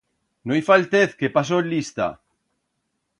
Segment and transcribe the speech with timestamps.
[0.51, 2.09] No i faltez, que paso lista.